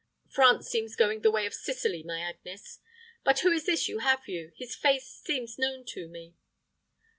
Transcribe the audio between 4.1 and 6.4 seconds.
with you? His face seems known to me."